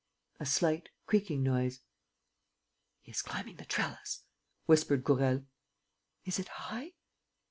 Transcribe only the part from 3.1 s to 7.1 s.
is climbing the trellis," whispered Gourel. "Is it high?"